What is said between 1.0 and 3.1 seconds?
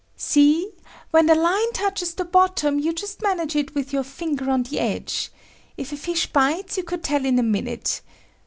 When the line touches the bottom, you